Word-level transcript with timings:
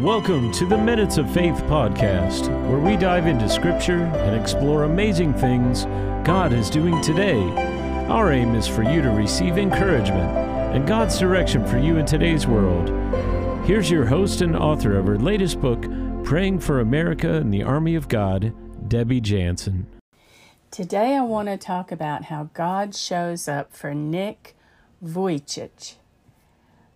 Welcome 0.00 0.52
to 0.52 0.66
the 0.66 0.76
Minutes 0.76 1.16
of 1.16 1.32
Faith 1.32 1.54
podcast, 1.62 2.48
where 2.68 2.78
we 2.78 2.98
dive 2.98 3.26
into 3.26 3.48
Scripture 3.48 4.04
and 4.04 4.38
explore 4.38 4.84
amazing 4.84 5.32
things 5.32 5.86
God 6.22 6.52
is 6.52 6.68
doing 6.68 7.00
today. 7.00 7.40
Our 8.06 8.30
aim 8.30 8.54
is 8.54 8.68
for 8.68 8.82
you 8.82 9.00
to 9.00 9.08
receive 9.08 9.56
encouragement 9.56 10.36
and 10.76 10.86
God's 10.86 11.18
direction 11.18 11.66
for 11.66 11.78
you 11.78 11.96
in 11.96 12.04
today's 12.04 12.46
world. 12.46 12.90
Here's 13.64 13.90
your 13.90 14.04
host 14.04 14.42
and 14.42 14.54
author 14.54 14.98
of 14.98 15.06
her 15.06 15.18
latest 15.18 15.62
book, 15.62 15.86
Praying 16.24 16.60
for 16.60 16.80
America 16.80 17.32
and 17.32 17.52
the 17.52 17.62
Army 17.62 17.94
of 17.94 18.08
God, 18.08 18.52
Debbie 18.86 19.22
Jansen. 19.22 19.86
Today 20.70 21.16
I 21.16 21.22
want 21.22 21.48
to 21.48 21.56
talk 21.56 21.90
about 21.90 22.24
how 22.24 22.50
God 22.52 22.94
shows 22.94 23.48
up 23.48 23.72
for 23.72 23.94
Nick 23.94 24.54
Vujicic. 25.02 25.94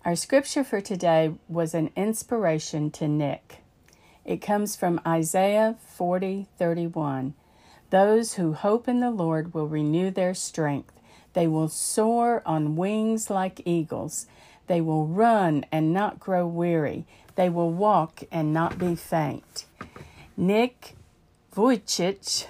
Our 0.03 0.17
scripture 0.17 0.64
for 0.64 0.80
today 0.80 1.35
was 1.46 1.75
an 1.75 1.91
inspiration 1.95 2.91
to 2.93 3.07
Nick. 3.07 3.59
It 4.25 4.39
comes 4.39 4.75
from 4.75 4.99
Isaiah 5.07 5.77
40:31. 5.95 7.35
Those 7.91 8.35
who 8.35 8.55
hope 8.55 8.89
in 8.89 9.00
the 9.00 9.11
Lord 9.11 9.53
will 9.53 9.68
renew 9.68 10.11
their 10.11 10.32
strength. 10.32 10.94
They 11.35 11.46
will 11.46 11.68
soar 11.68 12.43
on 12.46 12.77
wings 12.77 13.29
like 13.29 13.61
eagles. 13.67 14.27
They 14.68 14.81
will 14.81 15.07
run 15.07 15.67
and 15.71 15.93
not 15.93 16.19
grow 16.19 16.46
weary. 16.46 17.05
They 17.35 17.50
will 17.50 17.71
walk 17.71 18.22
and 18.32 18.55
not 18.55 18.79
be 18.79 18.94
faint. 18.94 19.67
Nick 20.35 20.96
Vujicic 21.55 22.46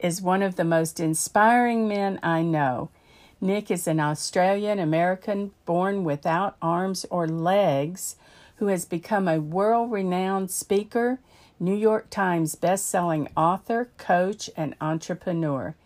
is 0.00 0.20
one 0.20 0.42
of 0.42 0.56
the 0.56 0.64
most 0.64 0.98
inspiring 0.98 1.86
men 1.86 2.18
I 2.24 2.42
know. 2.42 2.90
Nick 3.40 3.70
is 3.70 3.86
an 3.86 4.00
Australian 4.00 4.80
American 4.80 5.52
born 5.64 6.02
without 6.02 6.56
arms 6.60 7.06
or 7.08 7.28
legs 7.28 8.16
who 8.56 8.66
has 8.66 8.84
become 8.84 9.28
a 9.28 9.38
world 9.38 9.92
renowned 9.92 10.50
speaker, 10.50 11.20
New 11.60 11.74
York 11.74 12.10
Times 12.10 12.56
best-selling 12.56 13.28
author, 13.36 13.90
coach, 13.96 14.50
and 14.56 14.74
entrepreneur. 14.80 15.76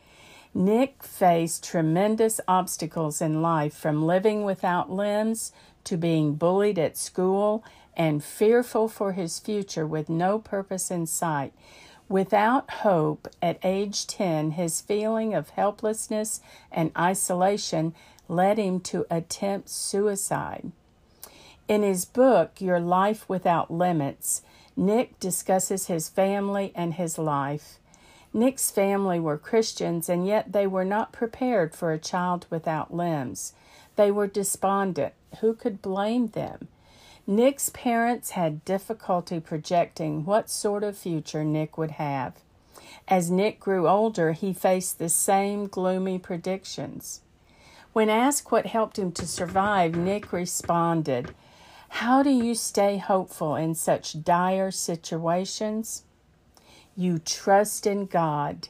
Nick 0.54 1.02
faced 1.02 1.62
tremendous 1.62 2.40
obstacles 2.48 3.20
in 3.20 3.42
life 3.42 3.74
from 3.74 4.06
living 4.06 4.44
without 4.44 4.90
limbs 4.90 5.52
to 5.84 5.98
being 5.98 6.34
bullied 6.34 6.78
at 6.78 6.96
school 6.96 7.62
and 7.94 8.24
fearful 8.24 8.88
for 8.88 9.12
his 9.12 9.38
future 9.38 9.86
with 9.86 10.08
no 10.08 10.38
purpose 10.38 10.90
in 10.90 11.06
sight. 11.06 11.52
Without 12.12 12.70
hope, 12.70 13.26
at 13.40 13.58
age 13.64 14.06
10, 14.06 14.50
his 14.50 14.82
feeling 14.82 15.32
of 15.32 15.48
helplessness 15.48 16.42
and 16.70 16.92
isolation 16.94 17.94
led 18.28 18.58
him 18.58 18.80
to 18.80 19.06
attempt 19.10 19.70
suicide. 19.70 20.72
In 21.68 21.82
his 21.82 22.04
book, 22.04 22.60
Your 22.60 22.80
Life 22.80 23.26
Without 23.30 23.70
Limits, 23.70 24.42
Nick 24.76 25.18
discusses 25.20 25.86
his 25.86 26.10
family 26.10 26.70
and 26.74 26.92
his 26.92 27.16
life. 27.16 27.78
Nick's 28.34 28.70
family 28.70 29.18
were 29.18 29.38
Christians, 29.38 30.10
and 30.10 30.26
yet 30.26 30.52
they 30.52 30.66
were 30.66 30.84
not 30.84 31.12
prepared 31.12 31.74
for 31.74 31.92
a 31.92 31.98
child 31.98 32.46
without 32.50 32.92
limbs. 32.92 33.54
They 33.96 34.10
were 34.10 34.26
despondent. 34.26 35.14
Who 35.40 35.54
could 35.54 35.80
blame 35.80 36.26
them? 36.26 36.68
Nick's 37.26 37.68
parents 37.68 38.30
had 38.30 38.64
difficulty 38.64 39.38
projecting 39.38 40.24
what 40.24 40.50
sort 40.50 40.82
of 40.82 40.98
future 40.98 41.44
Nick 41.44 41.78
would 41.78 41.92
have. 41.92 42.34
As 43.06 43.30
Nick 43.30 43.60
grew 43.60 43.88
older, 43.88 44.32
he 44.32 44.52
faced 44.52 44.98
the 44.98 45.08
same 45.08 45.66
gloomy 45.66 46.18
predictions. 46.18 47.20
When 47.92 48.08
asked 48.08 48.50
what 48.50 48.66
helped 48.66 48.98
him 48.98 49.12
to 49.12 49.26
survive, 49.26 49.94
Nick 49.94 50.32
responded, 50.32 51.34
How 51.88 52.22
do 52.22 52.30
you 52.30 52.54
stay 52.54 52.96
hopeful 52.96 53.54
in 53.54 53.74
such 53.74 54.24
dire 54.24 54.70
situations? 54.70 56.02
You 56.96 57.18
trust 57.18 57.86
in 57.86 58.06
God 58.06 58.68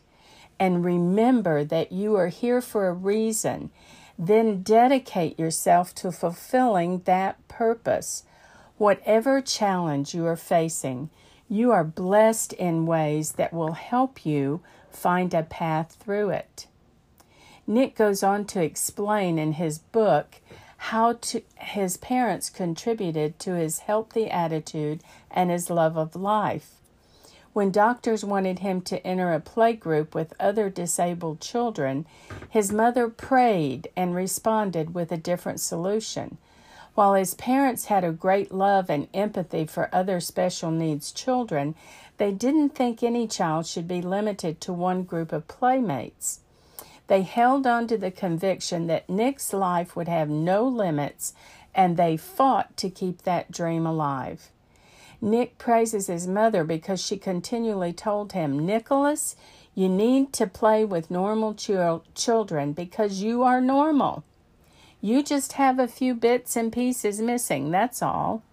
and 0.58 0.84
remember 0.84 1.64
that 1.64 1.90
you 1.92 2.16
are 2.16 2.28
here 2.28 2.60
for 2.60 2.88
a 2.88 2.92
reason. 2.92 3.70
Then 4.18 4.62
dedicate 4.62 5.38
yourself 5.38 5.94
to 5.96 6.12
fulfilling 6.12 7.00
that 7.00 7.48
purpose. 7.48 8.24
Whatever 8.82 9.40
challenge 9.40 10.12
you 10.12 10.26
are 10.26 10.34
facing, 10.34 11.08
you 11.48 11.70
are 11.70 11.84
blessed 11.84 12.52
in 12.54 12.84
ways 12.84 13.34
that 13.34 13.52
will 13.52 13.74
help 13.74 14.26
you 14.26 14.60
find 14.90 15.32
a 15.32 15.44
path 15.44 15.96
through 16.00 16.30
it. 16.30 16.66
Nick 17.64 17.94
goes 17.94 18.24
on 18.24 18.44
to 18.46 18.60
explain 18.60 19.38
in 19.38 19.52
his 19.52 19.78
book 19.78 20.40
how 20.78 21.12
to, 21.12 21.42
his 21.58 21.96
parents 21.96 22.50
contributed 22.50 23.38
to 23.38 23.54
his 23.54 23.78
healthy 23.78 24.28
attitude 24.28 25.04
and 25.30 25.48
his 25.48 25.70
love 25.70 25.96
of 25.96 26.16
life. 26.16 26.72
When 27.52 27.70
doctors 27.70 28.24
wanted 28.24 28.58
him 28.58 28.80
to 28.80 29.06
enter 29.06 29.32
a 29.32 29.38
play 29.38 29.74
group 29.74 30.12
with 30.12 30.34
other 30.40 30.68
disabled 30.68 31.40
children, 31.40 32.04
his 32.50 32.72
mother 32.72 33.08
prayed 33.08 33.90
and 33.96 34.12
responded 34.12 34.92
with 34.92 35.12
a 35.12 35.16
different 35.16 35.60
solution. 35.60 36.38
While 36.94 37.14
his 37.14 37.34
parents 37.34 37.86
had 37.86 38.04
a 38.04 38.12
great 38.12 38.52
love 38.52 38.90
and 38.90 39.08
empathy 39.14 39.64
for 39.64 39.88
other 39.94 40.20
special 40.20 40.70
needs 40.70 41.10
children, 41.10 41.74
they 42.18 42.32
didn't 42.32 42.70
think 42.70 43.02
any 43.02 43.26
child 43.26 43.66
should 43.66 43.88
be 43.88 44.02
limited 44.02 44.60
to 44.62 44.72
one 44.72 45.04
group 45.04 45.32
of 45.32 45.48
playmates. 45.48 46.40
They 47.06 47.22
held 47.22 47.66
on 47.66 47.86
to 47.88 47.98
the 47.98 48.10
conviction 48.10 48.86
that 48.88 49.08
Nick's 49.08 49.52
life 49.52 49.96
would 49.96 50.08
have 50.08 50.28
no 50.28 50.66
limits, 50.66 51.34
and 51.74 51.96
they 51.96 52.16
fought 52.16 52.76
to 52.76 52.90
keep 52.90 53.22
that 53.22 53.50
dream 53.50 53.86
alive. 53.86 54.50
Nick 55.20 55.56
praises 55.56 56.08
his 56.08 56.26
mother 56.26 56.64
because 56.64 57.00
she 57.00 57.16
continually 57.16 57.92
told 57.92 58.32
him, 58.32 58.66
Nicholas, 58.66 59.36
you 59.74 59.88
need 59.88 60.32
to 60.34 60.46
play 60.46 60.84
with 60.84 61.10
normal 61.10 61.54
ch- 61.54 61.70
children 62.14 62.72
because 62.72 63.22
you 63.22 63.42
are 63.42 63.60
normal. 63.60 64.24
You 65.04 65.24
just 65.24 65.54
have 65.54 65.80
a 65.80 65.88
few 65.88 66.14
bits 66.14 66.54
and 66.54 66.72
pieces 66.72 67.20
missing, 67.20 67.72
that's 67.72 68.02
all. 68.02 68.44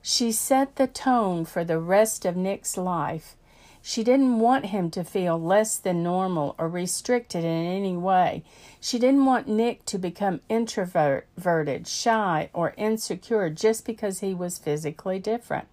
She 0.00 0.30
set 0.30 0.76
the 0.76 0.86
tone 0.86 1.44
for 1.44 1.64
the 1.64 1.80
rest 1.80 2.24
of 2.24 2.36
Nick's 2.36 2.76
life. 2.76 3.34
She 3.82 4.04
didn't 4.04 4.38
want 4.38 4.66
him 4.66 4.88
to 4.92 5.02
feel 5.02 5.36
less 5.36 5.76
than 5.76 6.04
normal 6.04 6.54
or 6.58 6.68
restricted 6.68 7.42
in 7.42 7.66
any 7.66 7.96
way. 7.96 8.44
She 8.80 9.00
didn't 9.00 9.24
want 9.24 9.48
Nick 9.48 9.84
to 9.86 9.98
become 9.98 10.40
introverted, 10.48 11.88
shy, 11.88 12.50
or 12.52 12.72
insecure 12.76 13.50
just 13.50 13.84
because 13.84 14.20
he 14.20 14.32
was 14.32 14.58
physically 14.58 15.18
different. 15.18 15.66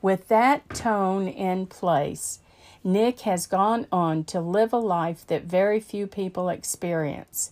With 0.00 0.28
that 0.28 0.68
tone 0.70 1.26
in 1.26 1.66
place, 1.66 2.38
Nick 2.84 3.22
has 3.22 3.48
gone 3.48 3.88
on 3.90 4.22
to 4.24 4.40
live 4.40 4.72
a 4.72 4.78
life 4.78 5.26
that 5.26 5.42
very 5.42 5.80
few 5.80 6.06
people 6.06 6.48
experience. 6.48 7.50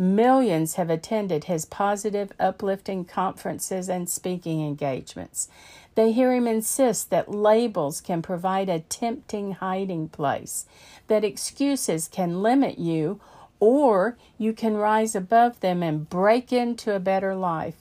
Millions 0.00 0.74
have 0.74 0.90
attended 0.90 1.44
his 1.44 1.64
positive, 1.64 2.30
uplifting 2.38 3.04
conferences 3.04 3.88
and 3.88 4.08
speaking 4.08 4.64
engagements. 4.64 5.48
They 5.96 6.12
hear 6.12 6.32
him 6.32 6.46
insist 6.46 7.10
that 7.10 7.34
labels 7.34 8.00
can 8.00 8.22
provide 8.22 8.68
a 8.68 8.78
tempting 8.78 9.54
hiding 9.54 10.10
place, 10.10 10.66
that 11.08 11.24
excuses 11.24 12.06
can 12.06 12.42
limit 12.42 12.78
you, 12.78 13.20
or 13.58 14.16
you 14.38 14.52
can 14.52 14.76
rise 14.76 15.16
above 15.16 15.58
them 15.58 15.82
and 15.82 16.08
break 16.08 16.52
into 16.52 16.94
a 16.94 17.00
better 17.00 17.34
life. 17.34 17.74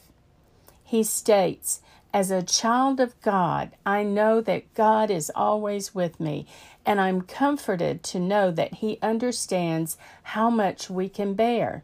He 0.84 1.04
states, 1.04 1.82
As 2.12 2.32
a 2.32 2.42
child 2.42 3.00
of 3.00 3.22
God, 3.22 3.74
I 3.86 4.02
know 4.02 4.42
that 4.42 4.74
God 4.74 5.12
is 5.12 5.32
always 5.36 5.94
with 5.94 6.20
me, 6.20 6.48
and 6.84 7.00
I'm 7.00 7.22
comforted 7.22 8.02
to 8.06 8.20
know 8.20 8.50
that 8.50 8.76
He 8.76 8.98
understands 9.04 9.98
how 10.24 10.50
much 10.50 10.90
we 10.90 11.10
can 11.10 11.36
bear. 11.36 11.84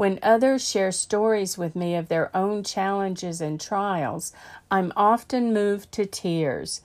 When 0.00 0.18
others 0.22 0.66
share 0.66 0.92
stories 0.92 1.58
with 1.58 1.76
me 1.76 1.94
of 1.94 2.08
their 2.08 2.34
own 2.34 2.62
challenges 2.64 3.42
and 3.42 3.60
trials, 3.60 4.32
I'm 4.70 4.94
often 4.96 5.52
moved 5.52 5.92
to 5.92 6.06
tears. 6.06 6.80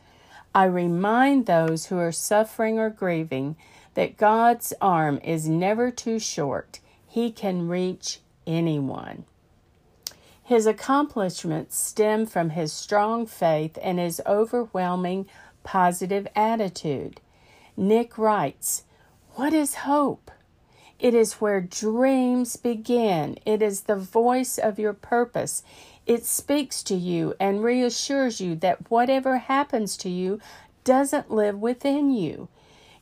I 0.53 0.65
remind 0.65 1.45
those 1.45 1.85
who 1.85 1.97
are 1.97 2.11
suffering 2.11 2.77
or 2.77 2.89
grieving 2.89 3.55
that 3.93 4.17
God's 4.17 4.73
arm 4.81 5.21
is 5.23 5.47
never 5.47 5.91
too 5.91 6.19
short. 6.19 6.81
He 7.07 7.31
can 7.31 7.69
reach 7.69 8.19
anyone. 8.45 9.23
His 10.43 10.65
accomplishments 10.65 11.77
stem 11.77 12.25
from 12.25 12.49
his 12.49 12.73
strong 12.73 13.25
faith 13.27 13.79
and 13.81 13.97
his 13.97 14.19
overwhelming 14.27 15.25
positive 15.63 16.27
attitude. 16.35 17.21
Nick 17.77 18.17
writes, 18.17 18.83
What 19.35 19.53
is 19.53 19.75
hope? 19.87 20.31
It 20.99 21.13
is 21.13 21.33
where 21.33 21.61
dreams 21.61 22.55
begin. 22.55 23.37
It 23.45 23.61
is 23.61 23.81
the 23.81 23.97
voice 23.97 24.57
of 24.57 24.79
your 24.79 24.93
purpose. 24.93 25.63
It 26.05 26.25
speaks 26.25 26.81
to 26.83 26.95
you 26.95 27.33
and 27.39 27.63
reassures 27.63 28.39
you 28.39 28.55
that 28.57 28.89
whatever 28.89 29.37
happens 29.37 29.97
to 29.97 30.09
you 30.09 30.39
doesn't 30.83 31.31
live 31.31 31.59
within 31.59 32.11
you. 32.11 32.47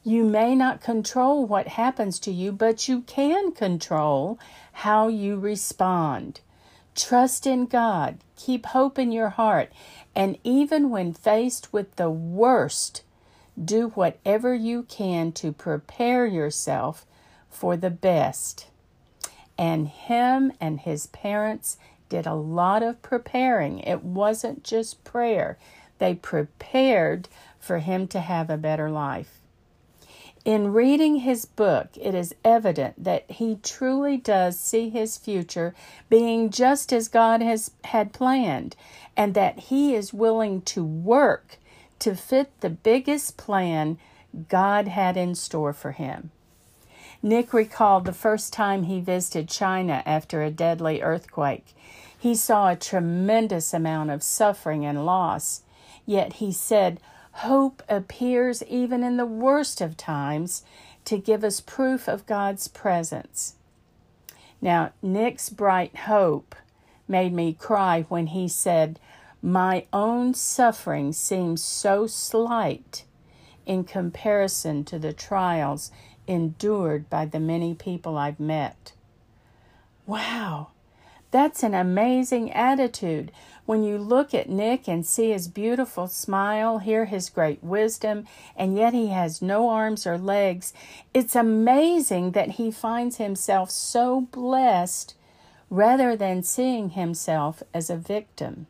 You 0.03 0.23
may 0.23 0.55
not 0.55 0.81
control 0.81 1.45
what 1.45 1.67
happens 1.69 2.19
to 2.19 2.31
you, 2.31 2.51
but 2.51 2.87
you 2.87 3.01
can 3.01 3.51
control 3.51 4.39
how 4.71 5.07
you 5.07 5.37
respond. 5.37 6.41
Trust 6.95 7.47
in 7.47 7.65
God, 7.65 8.17
keep 8.35 8.65
hope 8.67 8.99
in 8.99 9.11
your 9.11 9.29
heart, 9.29 9.71
and 10.15 10.37
even 10.43 10.89
when 10.89 11.13
faced 11.13 11.71
with 11.71 11.95
the 11.95 12.09
worst, 12.09 13.03
do 13.63 13.89
whatever 13.89 14.53
you 14.53 14.83
can 14.83 15.31
to 15.33 15.51
prepare 15.51 16.25
yourself 16.25 17.05
for 17.53 17.77
the 17.77 17.89
best. 17.89 18.67
And 19.57 19.87
him 19.87 20.51
and 20.59 20.79
his 20.79 21.07
parents 21.07 21.77
did 22.09 22.25
a 22.25 22.33
lot 22.33 22.83
of 22.83 23.01
preparing. 23.01 23.79
It 23.79 24.03
wasn't 24.03 24.63
just 24.63 25.03
prayer, 25.03 25.57
they 25.99 26.15
prepared 26.15 27.29
for 27.59 27.79
him 27.79 28.07
to 28.09 28.19
have 28.19 28.49
a 28.49 28.57
better 28.57 28.89
life. 28.89 29.39
In 30.43 30.73
reading 30.73 31.17
his 31.17 31.45
book, 31.45 31.89
it 31.95 32.13
is 32.13 32.35
evident 32.43 33.01
that 33.01 33.23
he 33.31 33.59
truly 33.63 34.17
does 34.17 34.59
see 34.59 34.89
his 34.89 35.17
future 35.17 35.73
being 36.09 36.49
just 36.49 36.91
as 36.91 37.07
God 37.07 37.41
has 37.41 37.71
had 37.85 38.11
planned, 38.11 38.75
and 39.15 39.35
that 39.35 39.59
he 39.59 39.95
is 39.95 40.13
willing 40.13 40.61
to 40.63 40.83
work 40.83 41.57
to 41.99 42.15
fit 42.15 42.51
the 42.59 42.69
biggest 42.69 43.37
plan 43.37 43.97
God 44.49 44.89
had 44.89 45.15
in 45.15 45.35
store 45.35 45.71
for 45.71 45.93
him. 45.93 46.31
Nick 47.25 47.53
recalled 47.53 48.03
the 48.03 48.11
first 48.11 48.51
time 48.51 48.83
he 48.83 48.99
visited 48.99 49.47
China 49.47 50.03
after 50.05 50.43
a 50.43 50.51
deadly 50.51 51.01
earthquake. 51.01 51.73
He 52.19 52.35
saw 52.35 52.69
a 52.69 52.75
tremendous 52.75 53.73
amount 53.73 54.09
of 54.09 54.21
suffering 54.21 54.85
and 54.85 55.05
loss, 55.05 55.61
yet 56.05 56.33
he 56.33 56.51
said, 56.51 56.99
Hope 57.37 57.81
appears 57.87 58.61
even 58.63 59.03
in 59.03 59.15
the 59.15 59.25
worst 59.25 59.79
of 59.79 59.95
times 59.95 60.63
to 61.05 61.17
give 61.17 61.45
us 61.45 61.61
proof 61.61 62.09
of 62.09 62.25
God's 62.25 62.67
presence. 62.67 63.55
Now, 64.61 64.91
Nick's 65.01 65.49
bright 65.49 65.95
hope 65.95 66.55
made 67.07 67.33
me 67.33 67.53
cry 67.53 68.05
when 68.09 68.27
he 68.27 68.49
said, 68.49 68.99
My 69.41 69.85
own 69.93 70.33
suffering 70.33 71.13
seems 71.13 71.63
so 71.63 72.05
slight 72.05 73.05
in 73.65 73.85
comparison 73.85 74.83
to 74.83 74.99
the 74.99 75.13
trials 75.13 75.89
endured 76.27 77.09
by 77.09 77.25
the 77.25 77.39
many 77.39 77.73
people 77.73 78.17
I've 78.17 78.39
met. 78.39 78.93
Wow, 80.05 80.69
that's 81.31 81.63
an 81.63 81.73
amazing 81.73 82.51
attitude 82.51 83.31
when 83.65 83.83
you 83.83 83.97
look 83.97 84.33
at 84.33 84.49
Nick 84.49 84.87
and 84.89 85.05
see 85.05 85.31
his 85.31 85.47
beautiful 85.47 86.07
smile, 86.07 86.79
hear 86.79 87.05
his 87.05 87.29
great 87.29 87.63
wisdom, 87.63 88.27
and 88.57 88.75
yet 88.75 88.93
he 88.93 89.07
has 89.07 89.41
no 89.41 89.69
arms 89.69 90.05
or 90.05 90.17
legs, 90.17 90.73
it's 91.13 91.35
amazing 91.35 92.31
that 92.31 92.51
he 92.51 92.71
finds 92.71 93.17
himself 93.17 93.71
so 93.71 94.21
blessed 94.31 95.15
rather 95.69 96.15
than 96.15 96.43
seeing 96.43 96.89
himself 96.91 97.63
as 97.73 97.89
a 97.89 97.95
victim. 97.95 98.67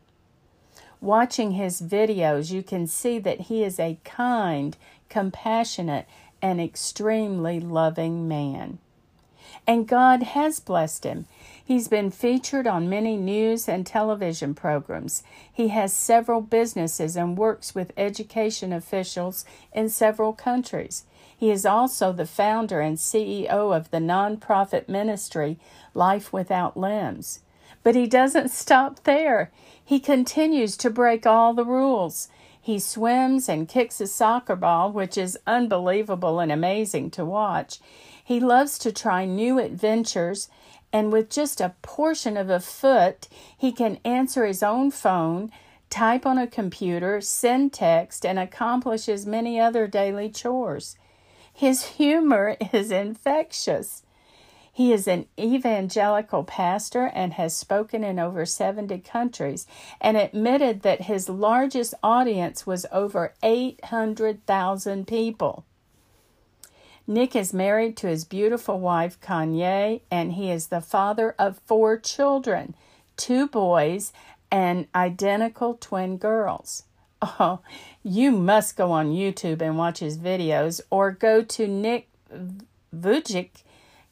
Watching 1.00 1.52
his 1.52 1.82
videos, 1.82 2.52
you 2.52 2.62
can 2.62 2.86
see 2.86 3.18
that 3.18 3.42
he 3.42 3.64
is 3.64 3.78
a 3.78 3.98
kind, 4.04 4.76
compassionate, 5.08 6.06
and 6.44 6.60
extremely 6.60 7.58
loving 7.58 8.28
man. 8.28 8.76
And 9.66 9.88
God 9.88 10.22
has 10.22 10.60
blessed 10.60 11.04
him. 11.04 11.24
He's 11.64 11.88
been 11.88 12.10
featured 12.10 12.66
on 12.66 12.90
many 12.90 13.16
news 13.16 13.66
and 13.66 13.86
television 13.86 14.54
programs. 14.54 15.22
He 15.50 15.68
has 15.68 15.94
several 15.94 16.42
businesses 16.42 17.16
and 17.16 17.38
works 17.38 17.74
with 17.74 17.94
education 17.96 18.74
officials 18.74 19.46
in 19.72 19.88
several 19.88 20.34
countries. 20.34 21.04
He 21.34 21.50
is 21.50 21.64
also 21.64 22.12
the 22.12 22.26
founder 22.26 22.82
and 22.82 22.98
CEO 22.98 23.74
of 23.74 23.90
the 23.90 23.96
nonprofit 23.96 24.86
ministry 24.86 25.58
Life 25.94 26.30
Without 26.30 26.76
Limbs. 26.76 27.40
But 27.82 27.94
he 27.94 28.06
doesn't 28.06 28.50
stop 28.50 29.04
there. 29.04 29.50
He 29.82 29.98
continues 29.98 30.76
to 30.76 30.90
break 30.90 31.24
all 31.24 31.54
the 31.54 31.64
rules. 31.64 32.28
He 32.64 32.78
swims 32.78 33.46
and 33.46 33.68
kicks 33.68 34.00
a 34.00 34.06
soccer 34.06 34.56
ball, 34.56 34.90
which 34.90 35.18
is 35.18 35.38
unbelievable 35.46 36.40
and 36.40 36.50
amazing 36.50 37.10
to 37.10 37.22
watch. 37.22 37.78
He 38.24 38.40
loves 38.40 38.78
to 38.78 38.90
try 38.90 39.26
new 39.26 39.58
adventures 39.58 40.48
and 40.94 41.12
with 41.12 41.28
just 41.28 41.60
a 41.60 41.74
portion 41.82 42.36
of 42.36 42.48
a 42.48 42.60
foot, 42.60 43.28
he 43.58 43.72
can 43.72 43.98
answer 44.04 44.46
his 44.46 44.62
own 44.62 44.92
phone, 44.92 45.50
type 45.90 46.24
on 46.24 46.38
a 46.38 46.46
computer, 46.46 47.20
send 47.20 47.72
text, 47.72 48.24
and 48.24 48.38
accomplish 48.38 49.06
his 49.06 49.26
many 49.26 49.58
other 49.58 49.88
daily 49.88 50.30
chores. 50.30 50.96
His 51.52 51.84
humor 51.96 52.56
is 52.72 52.92
infectious. 52.92 54.03
He 54.74 54.92
is 54.92 55.06
an 55.06 55.26
evangelical 55.38 56.42
pastor 56.42 57.06
and 57.14 57.34
has 57.34 57.56
spoken 57.56 58.02
in 58.02 58.18
over 58.18 58.44
70 58.44 58.98
countries 58.98 59.68
and 60.00 60.16
admitted 60.16 60.82
that 60.82 61.02
his 61.02 61.28
largest 61.28 61.94
audience 62.02 62.66
was 62.66 62.84
over 62.90 63.34
800,000 63.44 65.06
people. 65.06 65.64
Nick 67.06 67.36
is 67.36 67.54
married 67.54 67.96
to 67.98 68.08
his 68.08 68.24
beautiful 68.24 68.80
wife, 68.80 69.20
Kanae, 69.20 70.00
and 70.10 70.32
he 70.32 70.50
is 70.50 70.66
the 70.66 70.80
father 70.80 71.36
of 71.38 71.60
four 71.66 71.96
children 71.96 72.74
two 73.16 73.46
boys 73.46 74.12
and 74.50 74.88
identical 74.92 75.78
twin 75.80 76.16
girls. 76.16 76.82
Oh, 77.22 77.60
you 78.02 78.32
must 78.32 78.76
go 78.76 78.90
on 78.90 79.12
YouTube 79.12 79.62
and 79.62 79.78
watch 79.78 80.00
his 80.00 80.18
videos 80.18 80.80
or 80.90 81.12
go 81.12 81.42
to 81.42 81.68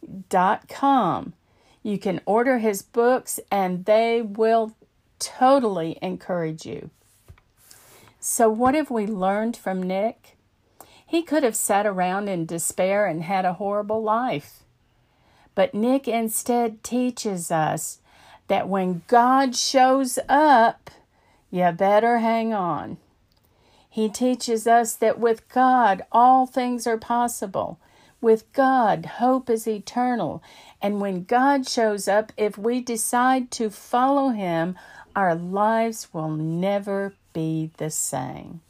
nickvujicic.com. 0.07 1.35
You 1.83 1.99
can 1.99 2.21
order 2.27 2.59
his 2.59 2.83
books 2.83 3.41
and 3.51 3.85
they 3.85 4.23
will 4.23 4.75
totally 5.19 5.99
encourage 6.01 6.65
you. 6.65 6.91
So, 8.21 8.49
what 8.49 8.75
have 8.75 8.91
we 8.91 9.07
learned 9.07 9.57
from 9.57 9.83
Nick? 9.83 10.37
He 11.05 11.23
could 11.23 11.43
have 11.43 11.57
sat 11.57 11.87
around 11.87 12.29
in 12.29 12.47
despair 12.47 13.07
and 13.07 13.25
had 13.25 13.45
a 13.45 13.55
horrible 13.55 14.03
life. 14.03 14.63
But 15.55 15.75
Nick 15.75 16.09
instead 16.09 16.83
teaches 16.83 17.51
us 17.51 17.99
that 18.47 18.69
when 18.69 19.03
God 19.09 19.57
shows 19.57 20.19
up, 20.29 20.91
you 21.51 21.71
better 21.73 22.21
hang 22.21 22.55
on. 22.55 22.97
He 23.91 24.09
teaches 24.09 24.67
us 24.67 24.95
that 24.95 25.19
with 25.19 25.47
God, 25.51 26.03
all 26.11 26.47
things 26.47 26.87
are 26.87 26.97
possible. 26.97 27.79
With 28.23 28.51
God, 28.53 29.05
hope 29.19 29.51
is 29.51 29.67
eternal. 29.67 30.45
And 30.81 31.01
when 31.01 31.25
God 31.25 31.69
shows 31.69 32.07
up, 32.07 32.33
if 32.37 32.57
we 32.57 32.81
decide 32.81 33.51
to 33.53 33.69
follow 33.69 34.29
Him, 34.29 34.79
our 35.17 35.35
lives 35.35 36.09
will 36.13 36.31
never 36.31 37.15
be 37.33 37.73
the 37.79 37.91
same. 37.91 38.61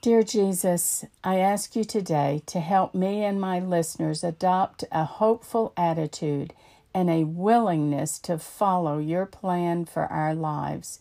Dear 0.00 0.22
Jesus, 0.22 1.04
I 1.24 1.38
ask 1.38 1.74
you 1.74 1.82
today 1.82 2.42
to 2.46 2.60
help 2.60 2.94
me 2.94 3.24
and 3.24 3.40
my 3.40 3.58
listeners 3.58 4.22
adopt 4.22 4.84
a 4.92 5.04
hopeful 5.04 5.72
attitude 5.76 6.52
and 6.94 7.10
a 7.10 7.24
willingness 7.24 8.20
to 8.20 8.38
follow 8.38 8.98
your 8.98 9.26
plan 9.26 9.84
for 9.84 10.04
our 10.04 10.32
lives. 10.32 11.00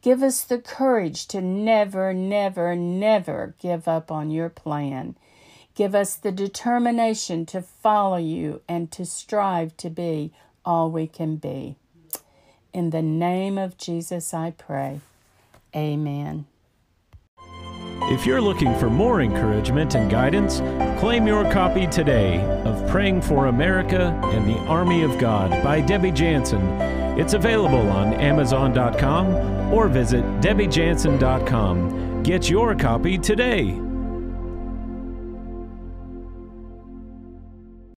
Give 0.00 0.22
us 0.22 0.42
the 0.42 0.58
courage 0.58 1.26
to 1.28 1.42
never, 1.42 2.14
never, 2.14 2.74
never 2.74 3.54
give 3.60 3.86
up 3.86 4.10
on 4.10 4.30
your 4.30 4.48
plan. 4.48 5.16
Give 5.74 5.94
us 5.94 6.14
the 6.16 6.32
determination 6.32 7.46
to 7.46 7.62
follow 7.62 8.16
you 8.16 8.62
and 8.68 8.90
to 8.92 9.04
strive 9.04 9.76
to 9.78 9.90
be 9.90 10.32
all 10.64 10.90
we 10.90 11.06
can 11.06 11.36
be. 11.36 11.76
In 12.72 12.90
the 12.90 13.02
name 13.02 13.58
of 13.58 13.76
Jesus, 13.76 14.34
I 14.34 14.52
pray. 14.52 15.00
Amen. 15.74 16.46
If 18.06 18.26
you're 18.26 18.40
looking 18.40 18.76
for 18.78 18.90
more 18.90 19.22
encouragement 19.22 19.94
and 19.94 20.10
guidance, 20.10 20.58
claim 21.00 21.26
your 21.26 21.50
copy 21.50 21.86
today 21.86 22.40
of 22.64 22.86
Praying 22.88 23.22
for 23.22 23.46
America 23.46 24.18
and 24.24 24.48
the 24.48 24.58
Army 24.66 25.02
of 25.02 25.18
God 25.18 25.50
by 25.64 25.80
Debbie 25.80 26.12
Jansen. 26.12 26.62
It's 27.18 27.32
available 27.34 27.88
on 27.90 28.12
Amazon.com 28.14 29.72
or 29.72 29.88
visit 29.88 30.24
DebbieJansen.com. 30.40 32.22
Get 32.22 32.50
your 32.50 32.74
copy 32.74 33.16
today. 33.18 33.83